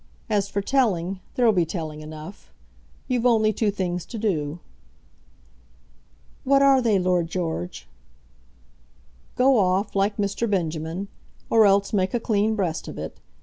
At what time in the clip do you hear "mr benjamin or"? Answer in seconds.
10.17-11.67